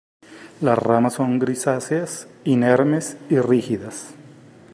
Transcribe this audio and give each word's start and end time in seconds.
Las 0.61 0.79
ramas 0.79 1.13
son 1.13 1.37
grisáceas, 1.37 2.27
inermes, 2.43 3.17
y 3.29 3.37
rígidas. 3.37 4.15